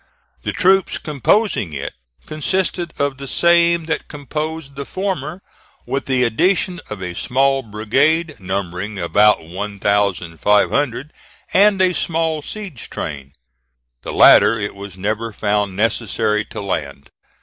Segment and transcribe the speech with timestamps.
[0.41, 1.93] The troops composing it
[2.25, 5.43] consisted of the same that composed the former,
[5.85, 11.13] with the addition of a small brigade, numbering about one thousand five hundred,
[11.53, 13.33] and a small siege train.
[14.01, 17.11] The latter it was never found necessary to land.